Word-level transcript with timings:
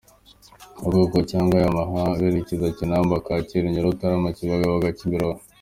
Nyabugogo 0.79 1.17
cyangwa 1.31 1.55
Yamaha 1.63 1.91
bakerekeza 2.09 2.75
Kinamba- 2.77 3.23
Kacyiru-Nyarutarama- 3.25 4.35
Kibagabaga-Kimironko. 4.37 5.43